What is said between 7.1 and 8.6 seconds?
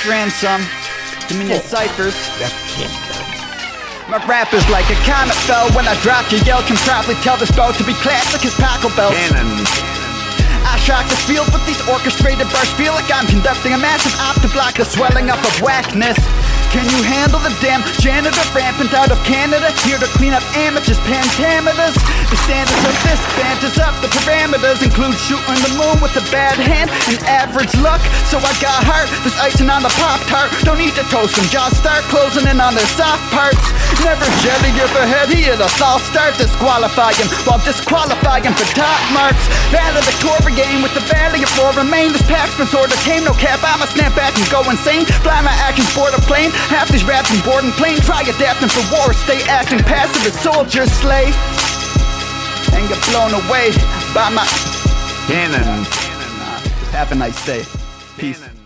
tell this bout to be classic as